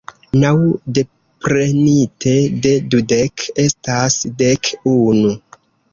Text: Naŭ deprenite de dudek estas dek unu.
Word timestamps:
Naŭ 0.43 0.53
deprenite 0.97 2.33
de 2.63 2.73
dudek 2.95 3.45
estas 3.67 4.19
dek 4.41 4.71
unu. 4.95 5.37